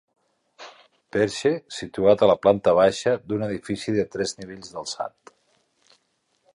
[1.15, 5.35] Perxe situat a la planta baixa d'un edifici de tres nivells d'alçat.